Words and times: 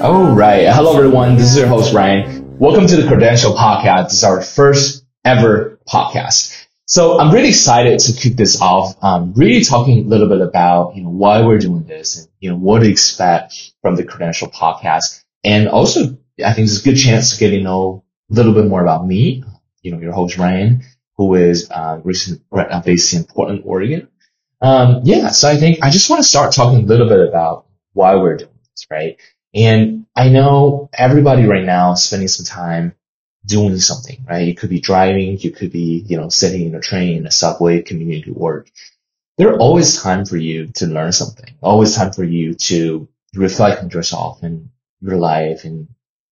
All 0.00 0.32
right. 0.32 0.68
Hello, 0.68 0.96
everyone. 0.96 1.36
This 1.36 1.50
is 1.50 1.56
your 1.56 1.66
host, 1.66 1.92
Ryan. 1.92 2.58
Welcome 2.58 2.86
to 2.86 2.96
the 2.96 3.08
Credential 3.08 3.54
Podcast. 3.54 4.04
This 4.04 4.18
is 4.18 4.24
our 4.24 4.40
first 4.40 5.04
ever 5.24 5.80
podcast. 5.88 6.63
So 6.86 7.18
I'm 7.18 7.32
really 7.32 7.48
excited 7.48 7.98
to 7.98 8.12
kick 8.12 8.36
this 8.36 8.60
off. 8.60 9.02
Um, 9.02 9.32
really 9.34 9.64
talking 9.64 10.04
a 10.04 10.08
little 10.08 10.28
bit 10.28 10.42
about, 10.42 10.96
you 10.96 11.02
know, 11.02 11.08
why 11.08 11.40
we're 11.42 11.58
doing 11.58 11.84
this 11.84 12.18
and, 12.18 12.28
you 12.40 12.50
know, 12.50 12.56
what 12.56 12.80
to 12.80 12.88
expect 12.90 13.72
from 13.80 13.96
the 13.96 14.04
Credential 14.04 14.48
Podcast. 14.48 15.22
And 15.42 15.68
also, 15.68 16.18
I 16.44 16.52
think 16.52 16.68
it's 16.68 16.80
a 16.80 16.84
good 16.84 16.96
chance 16.96 17.32
to 17.32 17.40
get 17.40 17.50
to 17.50 17.62
know 17.62 18.04
a 18.30 18.34
little 18.34 18.52
bit 18.52 18.66
more 18.66 18.82
about 18.82 19.06
me, 19.06 19.44
you 19.82 19.92
know, 19.92 20.00
your 20.00 20.12
host, 20.12 20.36
Ryan, 20.36 20.82
who 21.16 21.34
is, 21.36 21.70
uh, 21.70 22.00
recent, 22.04 22.42
based 22.84 23.14
in 23.14 23.24
Portland, 23.24 23.62
Oregon. 23.64 24.08
Um, 24.60 25.00
yeah, 25.04 25.28
so 25.28 25.48
I 25.48 25.56
think 25.56 25.78
I 25.82 25.90
just 25.90 26.10
want 26.10 26.22
to 26.22 26.28
start 26.28 26.52
talking 26.52 26.80
a 26.80 26.86
little 26.86 27.08
bit 27.08 27.26
about 27.26 27.66
why 27.92 28.16
we're 28.16 28.36
doing 28.36 28.58
this, 28.70 28.86
right? 28.90 29.16
And 29.54 30.06
I 30.16 30.28
know 30.28 30.90
everybody 30.92 31.46
right 31.46 31.64
now 31.64 31.94
spending 31.94 32.28
some 32.28 32.44
time 32.44 32.94
doing 33.46 33.78
something, 33.78 34.24
right? 34.28 34.46
You 34.46 34.54
could 34.54 34.70
be 34.70 34.80
driving, 34.80 35.38
you 35.38 35.50
could 35.50 35.72
be, 35.72 36.04
you 36.06 36.16
know, 36.16 36.28
sitting 36.28 36.66
in 36.66 36.74
a 36.74 36.80
train, 36.80 37.26
a 37.26 37.30
subway, 37.30 37.82
community 37.82 38.30
work. 38.30 38.70
There 39.36 39.50
are 39.50 39.58
always 39.58 40.00
time 40.00 40.24
for 40.24 40.36
you 40.36 40.68
to 40.74 40.86
learn 40.86 41.12
something, 41.12 41.54
always 41.62 41.94
time 41.94 42.12
for 42.12 42.24
you 42.24 42.54
to 42.54 43.08
reflect 43.34 43.82
on 43.82 43.90
yourself 43.90 44.42
and 44.42 44.70
your 45.00 45.16
life 45.16 45.64
and 45.64 45.88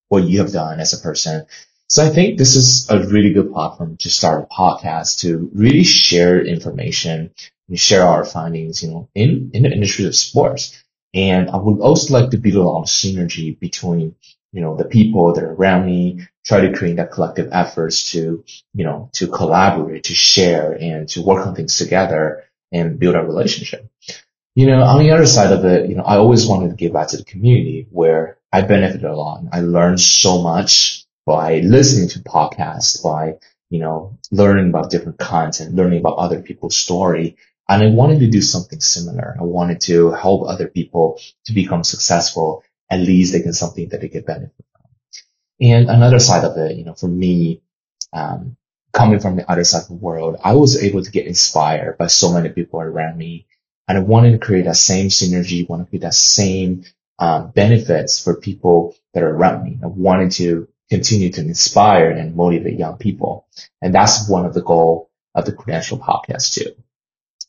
what 0.08 0.24
you 0.24 0.38
have 0.38 0.52
done 0.52 0.80
as 0.80 0.92
a 0.92 1.02
person. 1.02 1.46
So 1.88 2.04
I 2.04 2.08
think 2.08 2.38
this 2.38 2.56
is 2.56 2.88
a 2.88 3.06
really 3.06 3.32
good 3.32 3.52
platform 3.52 3.96
to 3.98 4.10
start 4.10 4.44
a 4.44 4.54
podcast 4.54 5.18
to 5.20 5.50
really 5.52 5.84
share 5.84 6.42
information 6.44 7.34
and 7.68 7.78
share 7.78 8.04
our 8.06 8.24
findings, 8.24 8.82
you 8.82 8.90
know, 8.90 9.08
in, 9.14 9.50
in 9.52 9.64
the 9.64 9.72
industry 9.72 10.06
of 10.06 10.14
sports. 10.14 10.82
And 11.12 11.50
I 11.50 11.56
would 11.56 11.80
also 11.80 12.14
like 12.14 12.30
to 12.30 12.38
build 12.38 12.56
a 12.56 12.62
lot 12.62 12.82
of 12.82 12.88
synergy 12.88 13.58
between, 13.58 14.14
you 14.52 14.60
know, 14.62 14.76
the 14.76 14.86
people 14.86 15.34
that 15.34 15.44
are 15.44 15.52
around 15.52 15.84
me, 15.84 16.26
try 16.44 16.60
to 16.62 16.72
create 16.72 16.96
that 16.96 17.12
collective 17.12 17.48
efforts 17.52 18.12
to, 18.12 18.44
you 18.74 18.84
know, 18.84 19.10
to 19.14 19.28
collaborate, 19.28 20.04
to 20.04 20.14
share 20.14 20.72
and 20.72 21.08
to 21.10 21.22
work 21.22 21.46
on 21.46 21.54
things 21.54 21.76
together 21.78 22.44
and 22.72 22.98
build 22.98 23.14
a 23.14 23.22
relationship. 23.22 23.88
You 24.54 24.66
know, 24.66 24.82
on 24.82 24.98
the 24.98 25.12
other 25.12 25.26
side 25.26 25.52
of 25.52 25.64
it, 25.64 25.88
you 25.88 25.96
know, 25.96 26.02
I 26.02 26.16
always 26.16 26.46
wanted 26.46 26.70
to 26.70 26.76
give 26.76 26.92
back 26.92 27.08
to 27.08 27.16
the 27.16 27.24
community 27.24 27.86
where 27.90 28.38
I 28.52 28.62
benefited 28.62 29.04
a 29.04 29.16
lot. 29.16 29.44
I 29.50 29.60
learned 29.60 30.00
so 30.00 30.42
much 30.42 31.06
by 31.24 31.60
listening 31.60 32.08
to 32.10 32.18
podcasts, 32.18 33.02
by, 33.02 33.38
you 33.70 33.78
know, 33.78 34.18
learning 34.30 34.68
about 34.68 34.90
different 34.90 35.18
content, 35.18 35.74
learning 35.74 36.00
about 36.00 36.18
other 36.18 36.42
people's 36.42 36.76
story 36.76 37.36
and 37.68 37.82
I 37.82 37.86
wanted 37.88 38.20
to 38.20 38.28
do 38.28 38.42
something 38.42 38.80
similar. 38.80 39.36
I 39.38 39.44
wanted 39.44 39.80
to 39.82 40.10
help 40.10 40.46
other 40.46 40.68
people 40.68 41.18
to 41.46 41.52
become 41.52 41.84
successful. 41.84 42.64
At 42.90 43.00
least 43.00 43.32
they 43.32 43.42
get 43.42 43.54
something 43.54 43.88
that 43.88 44.00
they 44.00 44.08
get 44.08 44.26
benefit. 44.26 44.52
And 45.62 45.88
another 45.88 46.18
side 46.18 46.44
of 46.44 46.58
it, 46.58 46.76
you 46.76 46.84
know, 46.84 46.94
for 46.94 47.06
me, 47.06 47.62
um, 48.12 48.56
coming 48.92 49.20
from 49.20 49.36
the 49.36 49.50
other 49.50 49.64
side 49.64 49.82
of 49.82 49.88
the 49.88 49.94
world, 49.94 50.36
I 50.42 50.54
was 50.54 50.82
able 50.82 51.02
to 51.04 51.10
get 51.10 51.26
inspired 51.26 51.98
by 51.98 52.08
so 52.08 52.32
many 52.32 52.48
people 52.48 52.80
around 52.80 53.16
me. 53.16 53.46
And 53.86 53.96
I 53.96 54.00
wanted 54.00 54.32
to 54.32 54.38
create 54.38 54.64
that 54.64 54.76
same 54.76 55.08
synergy, 55.08 55.68
want 55.68 55.82
to 55.82 55.88
create 55.88 56.02
that 56.02 56.14
same 56.14 56.84
um, 57.18 57.52
benefits 57.52 58.22
for 58.22 58.34
people 58.34 58.96
that 59.14 59.22
are 59.22 59.30
around 59.30 59.64
me. 59.64 59.78
I 59.82 59.86
wanted 59.86 60.32
to 60.32 60.68
continue 60.90 61.30
to 61.30 61.40
inspire 61.40 62.10
and 62.10 62.34
motivate 62.34 62.78
young 62.78 62.98
people. 62.98 63.46
And 63.80 63.94
that's 63.94 64.28
one 64.28 64.44
of 64.44 64.54
the 64.54 64.62
goal 64.62 65.10
of 65.34 65.46
the 65.46 65.52
Credential 65.52 65.98
podcast 65.98 66.54
too. 66.54 66.72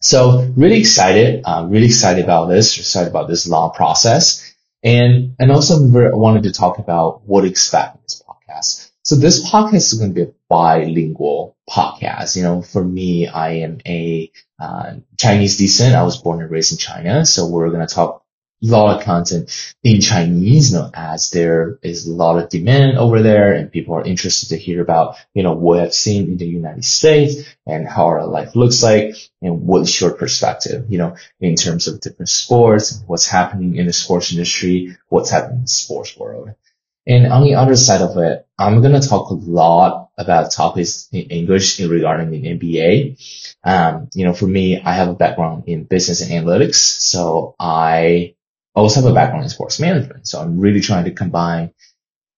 So 0.02 0.52
really 0.56 0.80
excited, 0.80 1.44
uh, 1.46 1.66
really 1.68 1.88
excited 1.88 2.24
about 2.24 2.48
this, 2.48 2.78
excited 2.78 3.10
about 3.10 3.28
this 3.28 3.48
long 3.48 3.72
process. 3.72 4.53
And, 4.84 5.36
and 5.40 5.52
also 5.52 5.76
I 5.76 6.16
wanted 6.16 6.44
to 6.44 6.52
talk 6.52 6.78
about 6.78 7.22
what 7.26 7.42
to 7.42 7.48
expect 7.48 7.96
in 7.96 8.02
this 8.04 8.22
podcast. 8.28 8.92
So 9.04 9.16
this 9.16 9.50
podcast 9.50 9.76
is 9.76 9.94
going 9.96 10.14
to 10.14 10.26
be 10.26 10.30
a 10.30 10.34
bilingual 10.50 11.58
podcast. 11.70 12.36
You 12.36 12.44
know, 12.44 12.62
for 12.62 12.84
me, 12.84 13.28
I 13.28 13.56
am 13.56 13.80
a 13.86 14.32
uh, 14.60 14.96
Chinese 15.18 15.58
descent. 15.58 15.96
I 15.96 16.04
was 16.04 16.22
born 16.22 16.42
and 16.42 16.50
raised 16.50 16.72
in 16.72 16.78
China. 16.78 17.26
So 17.26 17.48
we're 17.48 17.70
going 17.70 17.86
to 17.86 17.94
talk 17.94 18.23
lot 18.66 18.98
of 18.98 19.04
content 19.04 19.76
in 19.84 20.02
Chinese, 20.02 20.72
you 20.72 20.80
know, 20.80 20.90
as 20.94 21.30
there 21.32 21.80
is 21.84 22.08
a 22.08 22.14
lot 22.14 22.42
of 22.42 22.50
demand 22.50 22.98
over 22.98 23.22
there 23.22 23.54
and 23.54 23.72
people 23.72 23.96
are 23.96 24.04
interested 24.04 24.50
to 24.50 24.58
hear 24.58 24.82
about, 24.82 25.18
you 25.34 25.44
know, 25.44 25.54
what 25.54 25.80
I've 25.80 25.94
seen 25.94 26.30
in 26.30 26.38
the 26.38 26.46
United 26.46 26.86
States 26.86 27.44
and 27.68 27.88
how 27.88 28.06
our 28.08 28.26
life 28.26 28.56
looks 28.56 28.82
like 28.82 29.16
and 29.42 29.64
what's 29.68 30.00
your 30.00 30.14
perspective, 30.14 30.86
you 30.90 30.98
know, 30.98 31.18
in 31.40 31.56
terms 31.56 31.88
of 31.88 32.00
different 32.00 32.30
sports, 32.30 33.04
what's 33.06 33.28
happening 33.28 33.76
in 33.76 33.86
the 33.86 33.94
sports 33.94 34.32
industry, 34.32 34.96
what's 35.10 35.30
happening 35.30 35.58
in 35.58 35.64
the 35.64 35.68
sports 35.68 36.18
world. 36.18 36.52
And 37.06 37.28
on 37.28 37.44
the 37.44 37.56
other 37.56 37.76
side 37.76 38.02
of 38.02 38.18
it, 38.18 38.48
I'm 38.58 38.82
going 38.82 39.00
to 39.00 39.06
talk 39.06 39.30
a 39.30 39.34
lot 39.34 40.12
about 40.18 40.54
topics 40.54 41.10
in 41.12 41.24
English 41.24 41.82
in 41.82 41.90
regarding 41.90 42.32
the 42.32 42.44
NBA. 42.44 43.52
Um, 43.64 44.10
you 44.14 44.24
know, 44.24 44.34
for 44.34 44.48
me, 44.48 44.80
I 44.80 44.94
have 44.94 45.10
a 45.10 45.14
background 45.14 45.64
in 45.68 45.84
business 45.84 46.22
and 46.22 46.32
analytics. 46.32 46.76
So 46.76 47.56
I 47.60 48.36
I 48.76 48.80
also 48.80 49.02
have 49.02 49.12
a 49.12 49.14
background 49.14 49.44
in 49.44 49.50
sports 49.50 49.80
management. 49.80 50.28
So 50.28 50.42
I'm 50.42 50.60
really 50.60 50.82
trying 50.82 51.06
to 51.06 51.12
combine 51.12 51.74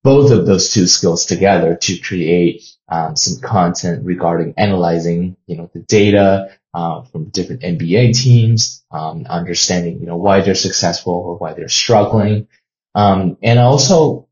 both 0.04 0.32
of 0.32 0.46
those 0.46 0.72
two 0.72 0.86
skills 0.86 1.26
together 1.26 1.76
to 1.76 1.98
create 1.98 2.64
um, 2.88 3.16
some 3.16 3.42
content 3.42 4.06
regarding 4.06 4.54
analyzing, 4.58 5.36
you 5.48 5.58
know, 5.58 5.70
the 5.74 5.80
data 5.80 6.50
uh, 6.74 7.04
from 7.04 7.30
different 7.30 7.62
NBA 7.62 8.22
teams, 8.22 8.86
um, 8.92 9.26
understanding, 9.28 10.00
you 10.00 10.06
know, 10.06 10.18
why 10.18 10.42
they're 10.42 10.56
successful 10.56 11.14
or 11.14 11.38
why 11.38 11.54
they're 11.54 11.70
struggling. 11.70 12.48
Um, 12.94 13.38
and 13.42 13.58
also, 13.58 14.28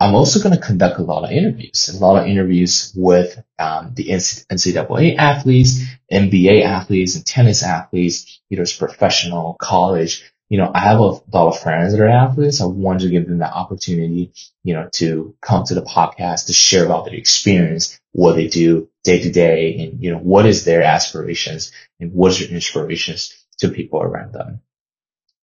I'm 0.00 0.16
also 0.16 0.42
going 0.42 0.56
to 0.56 0.60
conduct 0.60 0.98
a 0.98 1.02
lot 1.02 1.24
of 1.24 1.30
interviews, 1.30 1.88
a 1.88 2.04
lot 2.04 2.20
of 2.20 2.26
interviews 2.26 2.92
with 2.96 3.40
um, 3.60 3.92
the 3.94 4.08
NCAA 4.08 5.16
athletes, 5.16 5.84
NBA 6.10 6.64
athletes, 6.64 7.14
and 7.14 7.24
tennis 7.24 7.62
athletes, 7.62 8.40
either 8.50 8.64
professional, 8.76 9.54
college, 9.60 10.32
you 10.52 10.58
know, 10.58 10.70
I 10.74 10.80
have 10.80 11.00
a 11.00 11.04
lot 11.32 11.48
of 11.48 11.60
friends 11.60 11.94
that 11.94 12.02
are 12.02 12.08
athletes. 12.10 12.60
I 12.60 12.66
wanted 12.66 13.04
to 13.04 13.08
give 13.08 13.26
them 13.26 13.38
that 13.38 13.54
opportunity, 13.54 14.34
you 14.62 14.74
know, 14.74 14.90
to 14.96 15.34
come 15.40 15.64
to 15.64 15.74
the 15.74 15.80
podcast 15.80 16.48
to 16.48 16.52
share 16.52 16.84
about 16.84 17.06
their 17.06 17.14
experience, 17.14 17.98
what 18.10 18.34
they 18.34 18.48
do 18.48 18.90
day 19.02 19.22
to 19.22 19.32
day, 19.32 19.78
and 19.78 20.02
you 20.04 20.12
know, 20.12 20.18
what 20.18 20.44
is 20.44 20.66
their 20.66 20.82
aspirations 20.82 21.72
and 21.98 22.12
what's 22.12 22.38
their 22.38 22.48
inspirations 22.48 23.34
to 23.60 23.70
people 23.70 24.02
around 24.02 24.34
them. 24.34 24.60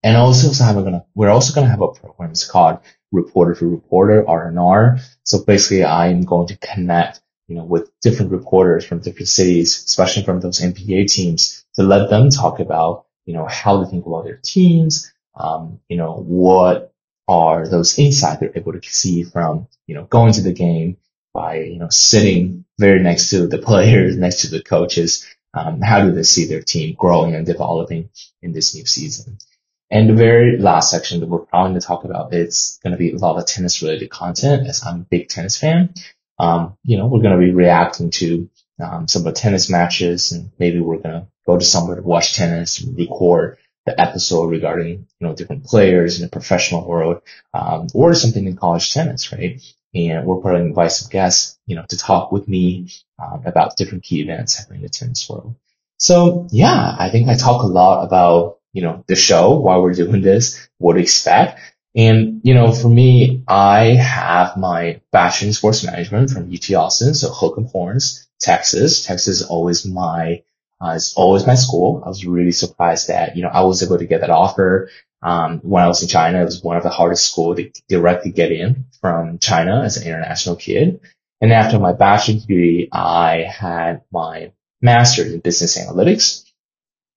And 0.04 0.16
also, 0.16 0.52
so 0.52 0.76
we're 0.76 0.84
gonna, 0.84 1.06
we're 1.16 1.30
also 1.30 1.56
gonna 1.56 1.72
have 1.72 1.82
a 1.82 1.88
program. 1.88 2.30
It's 2.30 2.46
called 2.46 2.78
Reporter 3.12 3.56
for 3.56 3.66
Reporter, 3.66 4.30
R&R. 4.30 5.00
So 5.24 5.44
basically, 5.44 5.86
I'm 5.86 6.22
going 6.22 6.50
to 6.50 6.58
connect, 6.58 7.20
you 7.48 7.56
know, 7.56 7.64
with 7.64 7.90
different 8.02 8.32
reporters 8.32 8.86
from 8.86 9.00
different 9.00 9.30
cities, 9.30 9.76
especially 9.88 10.22
from 10.22 10.40
those 10.40 10.60
NBA 10.60 11.12
teams, 11.12 11.66
to 11.74 11.82
let 11.82 12.12
them 12.12 12.30
talk 12.30 12.60
about 12.60 13.08
you 13.26 13.34
know, 13.34 13.46
how 13.46 13.84
they 13.84 13.90
think 13.90 14.06
about 14.06 14.24
their 14.24 14.40
teams, 14.44 15.12
um, 15.36 15.80
you 15.88 15.98
know, 15.98 16.14
what 16.16 16.94
are 17.28 17.68
those 17.68 17.98
insights 18.00 18.40
they're 18.40 18.52
able 18.56 18.74
to 18.74 18.82
see 18.82 19.24
from, 19.24 19.68
you 19.88 19.96
know, 19.96 20.04
going 20.06 20.34
to 20.34 20.42
the 20.42 20.54
game 20.54 20.98
by, 21.34 21.60
you 21.60 21.78
know, 21.78 21.90
sitting 21.90 22.66
very 22.80 23.02
next 23.02 23.30
to 23.30 23.48
the 23.48 23.58
players, 23.70 24.18
next 24.18 24.42
to 24.42 24.50
the 24.50 24.62
coaches. 24.62 25.28
Um, 25.54 25.82
how 25.82 26.06
do 26.06 26.12
they 26.12 26.24
see 26.24 26.46
their 26.46 26.62
team 26.62 26.96
growing 26.98 27.36
and 27.36 27.46
developing 27.46 28.10
in 28.42 28.52
this 28.52 28.76
new 28.76 28.86
season? 28.86 29.38
And 29.92 30.10
the 30.10 30.14
very 30.14 30.58
last 30.58 30.92
section 30.92 31.20
that 31.20 31.30
we're 31.30 31.40
probably 31.40 31.72
going 31.72 31.82
to 31.82 31.88
talk 31.88 32.04
about 32.04 32.34
is 32.34 32.80
going 32.84 32.92
to 32.92 32.98
be 32.98 33.12
a 33.12 33.18
lot 33.18 33.38
of 33.38 33.48
tennis 33.48 33.82
related 33.82 34.10
content 34.10 34.68
as 34.68 34.86
I'm 34.86 35.02
a 35.02 35.06
big 35.10 35.30
tennis 35.30 35.58
fan. 35.58 35.94
Um, 36.38 36.78
you 36.84 36.98
know, 36.98 37.08
we're 37.08 37.22
going 37.22 37.40
to 37.40 37.46
be 37.46 37.52
reacting 37.52 38.12
to 38.12 38.50
um, 38.80 39.08
some 39.08 39.22
of 39.26 39.34
the 39.34 39.40
tennis 39.40 39.70
matches 39.70 40.32
and 40.32 40.52
maybe 40.60 40.80
we're 40.80 40.98
going 41.00 41.22
to 41.22 41.28
go 41.50 41.58
to 41.58 41.66
somewhere 41.66 41.96
to 41.96 42.02
watch 42.02 42.36
tennis, 42.36 42.82
record 42.82 43.58
the 43.86 44.00
episode 44.00 44.52
regarding, 44.52 45.08
you 45.20 45.28
know, 45.28 45.34
different 45.34 45.64
players 45.66 46.20
in 46.20 46.26
the 46.26 46.30
professional 46.30 46.88
world, 46.88 47.22
um, 47.54 47.88
or 47.94 48.14
something 48.14 48.46
in 48.46 48.56
college 48.56 48.94
tennis, 48.94 49.32
right? 49.32 49.62
And 49.96 50.26
we're 50.26 50.42
probably 50.42 50.62
invite 50.62 50.92
some 50.92 51.10
guests, 51.10 51.58
you 51.66 51.76
know, 51.76 51.86
to 51.90 51.98
talk 51.98 52.32
with 52.32 52.48
me 52.48 52.92
um, 53.18 53.42
about 53.46 53.78
different 53.78 54.04
key 54.04 54.22
events 54.22 54.58
happening 54.58 54.82
in 54.82 54.84
the 54.84 54.90
tennis 54.90 55.28
world. 55.28 55.56
So 55.98 56.48
yeah, 56.52 56.96
I 57.00 57.10
think 57.10 57.28
I 57.28 57.36
talk 57.36 57.64
a 57.64 57.68
lot 57.82 58.04
about, 58.06 58.60
you 58.74 58.84
know, 58.84 59.04
the 59.08 59.16
show, 59.16 59.60
why 59.60 59.78
we're 59.78 59.94
doing 59.94 60.22
this, 60.22 60.70
what 60.78 60.94
to 60.94 61.00
expect. 61.00 61.60
And, 61.96 62.42
you 62.44 62.54
know, 62.54 62.72
for 62.72 62.88
me, 62.88 63.44
I 63.48 63.96
have 63.96 64.56
my 64.56 65.02
bachelor 65.12 65.48
in 65.48 65.54
sports 65.54 65.84
management 65.84 66.30
from 66.30 66.54
UT 66.54 66.72
Austin, 66.76 67.16
so 67.16 67.30
Hook 67.30 67.56
'em 67.58 67.66
Horns, 67.66 68.28
Texas. 68.40 69.04
Texas 69.04 69.42
is 69.42 69.48
always 69.48 69.86
my 69.86 70.44
uh, 70.82 70.92
is 70.92 71.14
always 71.16 71.46
my 71.46 71.56
school. 71.56 72.02
I 72.06 72.08
was 72.08 72.26
really 72.26 72.52
surprised 72.52 73.10
that, 73.10 73.36
you 73.36 73.44
know, 73.44 73.50
I 73.50 73.64
was 73.64 73.84
able 73.84 73.98
to 73.98 74.06
get 74.06 74.22
that 74.22 74.30
offer. 74.30 74.90
Um, 75.22 75.60
when 75.60 75.84
I 75.84 75.88
was 75.88 76.02
in 76.02 76.08
China, 76.08 76.42
it 76.42 76.46
was 76.46 76.64
one 76.64 76.78
of 76.78 76.84
the 76.84 76.90
hardest 76.90 77.30
schools 77.30 77.58
to 77.58 77.72
directly 77.90 78.32
get 78.32 78.52
in 78.52 78.86
from 79.02 79.40
China 79.40 79.82
as 79.84 79.98
an 79.98 80.08
international 80.08 80.56
kid. 80.56 81.02
And 81.42 81.52
after 81.52 81.80
my 81.80 81.94
bachelor's 81.94 82.46
degree, 82.46 82.90
I 82.92 83.44
had 83.44 84.04
my 84.12 84.52
master's 84.82 85.34
in 85.34 85.40
business 85.40 85.78
analytics 85.78 86.44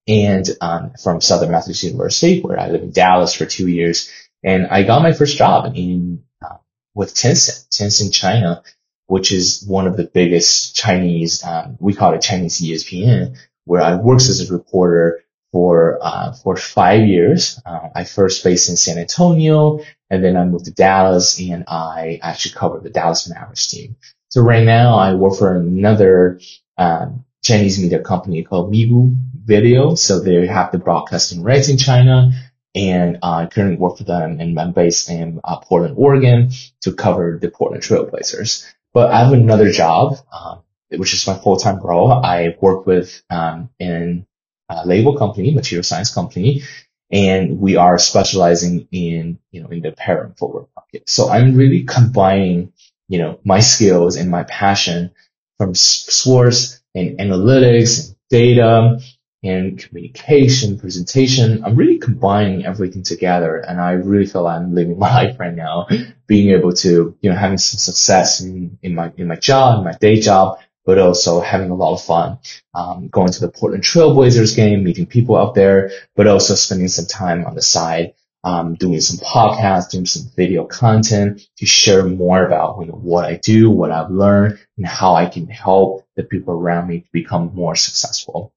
and 0.07 0.45
um, 0.59 0.93
from 1.01 1.21
Southern 1.21 1.51
Methodist 1.51 1.83
University, 1.83 2.41
where 2.41 2.59
I 2.59 2.69
lived 2.69 2.83
in 2.83 2.91
Dallas 2.91 3.33
for 3.33 3.45
two 3.45 3.67
years. 3.67 4.11
And 4.43 4.67
I 4.67 4.83
got 4.83 5.01
my 5.01 5.13
first 5.13 5.37
job 5.37 5.71
in 5.75 6.23
uh, 6.43 6.57
with 6.93 7.13
Tencent, 7.13 7.67
Tencent 7.69 8.13
China, 8.13 8.63
which 9.07 9.31
is 9.31 9.63
one 9.65 9.87
of 9.87 9.95
the 9.95 10.03
biggest 10.03 10.75
Chinese, 10.75 11.43
um, 11.43 11.77
we 11.79 11.93
call 11.93 12.13
it 12.13 12.21
Chinese 12.21 12.61
ESPN, 12.61 13.37
where 13.65 13.81
I 13.81 13.95
worked 13.95 14.23
as 14.23 14.49
a 14.49 14.53
reporter 14.53 15.23
for 15.51 15.99
uh, 16.01 16.33
for 16.33 16.57
five 16.57 17.07
years. 17.07 17.61
Uh, 17.65 17.89
I 17.95 18.03
first 18.03 18.43
based 18.43 18.69
in 18.69 18.75
San 18.75 18.97
Antonio, 18.97 19.79
and 20.09 20.23
then 20.23 20.35
I 20.35 20.45
moved 20.45 20.65
to 20.65 20.71
Dallas, 20.71 21.39
and 21.39 21.63
I 21.67 22.19
actually 22.21 22.55
covered 22.55 22.83
the 22.83 22.89
Dallas 22.89 23.29
Mavericks 23.29 23.67
team. 23.67 23.95
So 24.29 24.41
right 24.41 24.65
now, 24.65 24.97
I 24.97 25.13
work 25.13 25.37
for 25.37 25.55
another 25.55 26.39
um, 26.77 27.23
Chinese 27.43 27.79
media 27.79 27.99
company 27.99 28.43
called 28.43 28.73
Migu 28.73 29.15
Video. 29.45 29.93
So 29.93 30.19
they 30.19 30.47
have 30.47 30.71
the 30.71 30.79
broadcasting 30.79 31.43
rights 31.43 31.69
in 31.69 31.77
China, 31.77 32.31
and 32.73 33.19
I 33.21 33.45
currently 33.45 33.77
work 33.77 33.97
for 33.97 34.05
them, 34.05 34.39
and 34.39 34.59
I'm 34.59 34.71
based 34.71 35.09
in 35.09 35.39
uh, 35.43 35.59
Portland, 35.59 35.95
Oregon, 35.97 36.49
to 36.81 36.93
cover 36.93 37.37
the 37.39 37.51
Portland 37.51 37.83
Trailblazers. 37.83 38.65
But 38.91 39.11
I 39.11 39.23
have 39.23 39.33
another 39.33 39.69
job, 39.69 40.17
um, 40.31 40.62
which 40.97 41.13
is 41.13 41.25
my 41.27 41.35
full-time 41.35 41.79
role. 41.79 42.11
I 42.11 42.55
work 42.61 42.85
with 42.85 43.23
um, 43.29 43.69
in 43.79 44.25
a 44.69 44.85
label 44.85 45.17
company, 45.17 45.53
material 45.53 45.83
science 45.83 46.13
company, 46.13 46.63
and 47.11 47.59
we 47.59 47.75
are 47.75 47.97
specializing 47.97 48.87
in 48.91 49.39
you 49.51 49.61
know 49.61 49.69
in 49.69 49.81
the 49.81 49.89
apparel 49.89 50.25
and 50.25 50.37
footwear 50.37 50.65
market. 50.75 51.09
So 51.09 51.29
I'm 51.29 51.55
really 51.55 51.83
combining 51.83 52.73
you 53.07 53.19
know 53.19 53.39
my 53.43 53.59
skills 53.59 54.15
and 54.15 54.29
my 54.29 54.43
passion 54.43 55.11
from 55.57 55.75
sports 55.75 56.81
and 56.95 57.19
analytics 57.19 58.07
and 58.07 58.15
data 58.29 58.99
and 59.43 59.77
communication, 59.77 60.79
presentation. 60.79 61.63
I'm 61.65 61.75
really 61.75 61.99
combining 61.99 62.65
everything 62.65 63.03
together 63.03 63.57
and 63.57 63.79
I 63.79 63.91
really 63.91 64.25
feel 64.25 64.43
like 64.43 64.57
I'm 64.57 64.73
living 64.73 64.97
my 64.99 65.13
life 65.13 65.39
right 65.39 65.53
now, 65.53 65.87
being 66.27 66.51
able 66.57 66.73
to, 66.73 67.15
you 67.21 67.29
know, 67.29 67.35
having 67.35 67.57
some 67.57 67.77
success 67.77 68.41
in, 68.41 68.77
in 68.81 68.95
my, 68.95 69.11
in 69.17 69.27
my 69.27 69.35
job, 69.35 69.79
in 69.79 69.85
my 69.85 69.97
day 69.99 70.19
job, 70.19 70.59
but 70.85 70.97
also 70.97 71.39
having 71.39 71.69
a 71.69 71.75
lot 71.75 71.93
of 71.93 72.01
fun, 72.01 72.39
um, 72.73 73.07
going 73.07 73.31
to 73.31 73.39
the 73.39 73.49
Portland 73.49 73.83
Trailblazers 73.83 74.55
game, 74.55 74.83
meeting 74.83 75.05
people 75.05 75.37
out 75.37 75.55
there, 75.55 75.91
but 76.15 76.27
also 76.27 76.55
spending 76.55 76.87
some 76.87 77.05
time 77.05 77.45
on 77.45 77.55
the 77.55 77.61
side, 77.61 78.13
um, 78.43 78.75
doing 78.75 78.99
some 78.99 79.25
podcasts, 79.25 79.91
doing 79.91 80.05
some 80.05 80.29
video 80.35 80.65
content 80.65 81.41
to 81.57 81.65
share 81.65 82.03
more 82.05 82.45
about 82.45 82.77
you 82.81 82.87
know, 82.87 82.93
what 82.93 83.25
I 83.25 83.37
do, 83.37 83.69
what 83.69 83.91
I've 83.91 84.11
learned, 84.11 84.59
and 84.77 84.85
how 84.85 85.15
I 85.15 85.27
can 85.27 85.47
help 85.47 86.05
the 86.15 86.23
people 86.23 86.53
around 86.53 86.87
me 86.87 87.01
to 87.01 87.09
become 87.13 87.55
more 87.55 87.75
successful. 87.75 88.53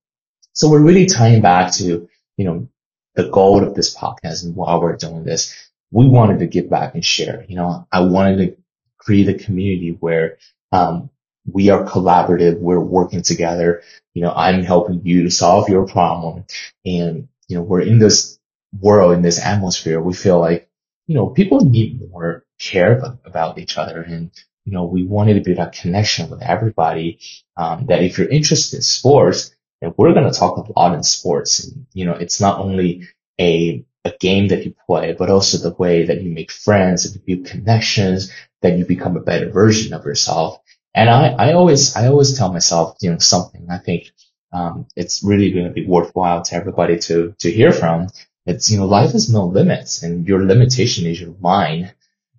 So 0.52 0.70
we're 0.70 0.82
really 0.82 1.06
tying 1.06 1.42
back 1.42 1.72
to, 1.74 2.08
you 2.36 2.44
know, 2.44 2.68
the 3.14 3.28
goal 3.28 3.62
of 3.62 3.74
this 3.74 3.94
podcast 3.94 4.44
and 4.44 4.56
why 4.56 4.76
we're 4.76 4.96
doing 4.96 5.24
this. 5.24 5.54
We 5.92 6.08
wanted 6.08 6.40
to 6.40 6.46
give 6.46 6.68
back 6.68 6.94
and 6.94 7.04
share. 7.04 7.44
You 7.48 7.56
know, 7.56 7.86
I 7.92 8.00
wanted 8.00 8.36
to 8.38 8.56
create 8.98 9.28
a 9.28 9.44
community 9.44 9.96
where, 10.00 10.38
um, 10.72 11.10
we 11.50 11.70
are 11.70 11.84
collaborative. 11.84 12.58
We're 12.58 12.80
working 12.80 13.22
together. 13.22 13.82
You 14.14 14.22
know, 14.22 14.32
I'm 14.32 14.62
helping 14.62 15.02
you 15.04 15.24
to 15.24 15.30
solve 15.30 15.68
your 15.68 15.86
problem. 15.86 16.44
And, 16.84 17.28
you 17.48 17.56
know, 17.56 17.62
we're 17.62 17.82
in 17.82 17.98
this 17.98 18.38
world, 18.80 19.14
in 19.14 19.22
this 19.22 19.44
atmosphere. 19.44 20.00
We 20.00 20.14
feel 20.14 20.40
like, 20.40 20.68
you 21.06 21.14
know, 21.14 21.28
people 21.28 21.60
need 21.60 22.10
more 22.10 22.44
care 22.58 23.16
about 23.24 23.58
each 23.58 23.78
other. 23.78 24.00
And, 24.02 24.30
you 24.64 24.72
know, 24.72 24.84
we 24.84 25.04
wanted 25.04 25.34
to 25.34 25.40
build 25.40 25.58
a 25.58 25.70
connection 25.70 26.30
with 26.30 26.42
everybody. 26.42 27.20
Um, 27.56 27.86
that 27.86 28.02
if 28.02 28.18
you're 28.18 28.28
interested 28.28 28.76
in 28.76 28.82
sports, 28.82 29.54
and 29.82 29.94
we're 29.96 30.14
going 30.14 30.30
to 30.30 30.38
talk 30.38 30.56
a 30.56 30.78
lot 30.78 30.94
in 30.94 31.02
sports. 31.02 31.64
And, 31.64 31.86
you 31.92 32.06
know, 32.06 32.14
it's 32.14 32.40
not 32.40 32.58
only 32.60 33.08
a, 33.38 33.84
a 34.04 34.12
game 34.18 34.48
that 34.48 34.64
you 34.64 34.74
play, 34.86 35.12
but 35.12 35.30
also 35.30 35.58
the 35.58 35.76
way 35.76 36.06
that 36.06 36.22
you 36.22 36.32
make 36.32 36.50
friends, 36.50 37.04
that 37.04 37.20
you 37.26 37.36
build 37.36 37.46
connections, 37.46 38.32
that 38.62 38.78
you 38.78 38.84
become 38.84 39.16
a 39.16 39.20
better 39.20 39.50
version 39.50 39.92
of 39.92 40.04
yourself. 40.04 40.60
And 40.96 41.10
I, 41.10 41.28
I 41.28 41.52
always, 41.52 41.96
I 41.96 42.08
always 42.08 42.36
tell 42.36 42.52
myself, 42.52 42.96
you 43.02 43.12
know, 43.12 43.18
something 43.18 43.68
I 43.70 43.78
think, 43.78 44.12
um, 44.52 44.86
it's 44.96 45.22
really 45.22 45.52
going 45.52 45.66
to 45.66 45.72
be 45.72 45.86
worthwhile 45.86 46.42
to 46.42 46.54
everybody 46.56 46.98
to, 47.00 47.34
to 47.40 47.50
hear 47.50 47.72
from. 47.72 48.08
It's, 48.46 48.70
you 48.70 48.78
know, 48.78 48.86
life 48.86 49.12
has 49.12 49.30
no 49.30 49.46
limits 49.46 50.02
and 50.02 50.26
your 50.26 50.44
limitation 50.44 51.06
is 51.06 51.20
your 51.20 51.34
mind. 51.40 51.94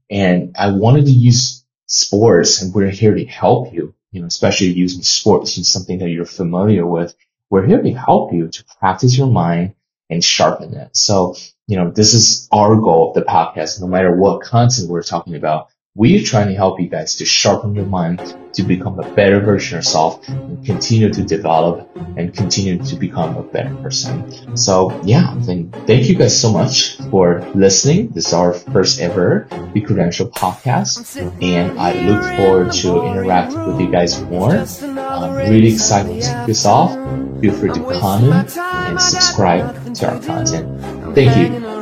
And 0.09 0.55
I 0.57 0.71
wanted 0.71 1.05
to 1.05 1.11
use 1.11 1.65
sports 1.85 2.61
and 2.61 2.73
we're 2.73 2.89
here 2.89 3.15
to 3.15 3.25
help 3.25 3.73
you, 3.73 3.93
you 4.11 4.21
know, 4.21 4.27
especially 4.27 4.67
using 4.67 5.03
sports 5.03 5.57
in 5.57 5.63
something 5.63 5.99
that 5.99 6.09
you're 6.09 6.25
familiar 6.25 6.85
with 6.87 7.15
we're 7.49 7.65
here 7.65 7.81
to 7.81 7.91
help 7.93 8.33
you 8.33 8.49
to 8.49 8.65
practice 8.79 9.17
your 9.17 9.27
mind 9.27 9.75
and 10.09 10.23
sharpen 10.23 10.73
it. 10.73 10.95
So, 10.95 11.35
you 11.67 11.77
know, 11.77 11.91
this 11.91 12.13
is 12.13 12.47
our 12.51 12.75
goal 12.75 13.09
of 13.09 13.15
the 13.15 13.29
podcast. 13.29 13.81
No 13.81 13.87
matter 13.87 14.15
what 14.15 14.41
content 14.41 14.89
we're 14.89 15.03
talking 15.03 15.35
about, 15.35 15.69
we're 15.97 16.23
trying 16.23 16.47
to 16.47 16.53
help 16.53 16.79
you 16.79 16.87
guys 16.87 17.15
to 17.15 17.25
sharpen 17.25 17.73
your 17.73 17.85
mind 17.85 18.19
to 18.53 18.61
become 18.61 18.99
a 18.99 19.15
better 19.15 19.39
version 19.39 19.77
of 19.77 19.83
yourself 19.83 20.27
and 20.29 20.63
continue 20.63 21.11
to 21.11 21.23
develop 21.23 21.89
and 22.15 22.33
continue 22.35 22.77
to 22.77 22.95
become 22.95 23.35
a 23.35 23.41
better 23.41 23.73
person. 23.77 24.55
So 24.55 25.01
yeah, 25.03 25.33
thank 25.41 26.07
you 26.07 26.15
guys 26.15 26.39
so 26.39 26.51
much 26.51 26.97
for 27.09 27.41
listening. 27.55 28.09
This 28.09 28.27
is 28.27 28.33
our 28.33 28.53
first 28.53 28.99
ever 29.01 29.47
The 29.73 29.81
Credential 29.81 30.29
podcast 30.29 31.17
and 31.41 31.79
I 31.79 31.93
look 31.93 32.23
forward 32.37 32.71
to 32.73 33.03
interact 33.03 33.53
with 33.53 33.81
you 33.81 33.89
guys 33.89 34.21
more. 34.21 34.53
I'm 34.53 35.35
really 35.35 35.73
excited 35.73 36.21
to 36.21 36.27
kick 36.27 36.45
this 36.45 36.65
off. 36.67 36.93
Feel 37.41 37.53
free 37.53 37.73
to 37.73 37.99
comment 37.99 38.55
and 38.55 39.01
subscribe 39.01 39.95
to 39.95 40.11
our 40.11 40.21
content. 40.21 41.15
Thank 41.15 41.35
you. 41.37 41.76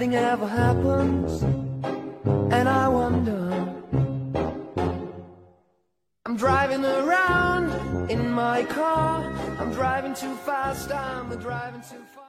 Nothing 0.00 0.14
ever 0.14 0.46
happens. 0.46 1.42
And 2.54 2.66
I 2.66 2.88
wonder. 2.88 3.74
I'm 6.24 6.36
driving 6.38 6.86
around 6.86 8.10
in 8.10 8.30
my 8.30 8.64
car. 8.64 9.22
I'm 9.58 9.70
driving 9.72 10.14
too 10.14 10.34
fast. 10.36 10.90
I'm 10.90 11.28
driving 11.38 11.82
too 11.82 12.02
fast. 12.14 12.19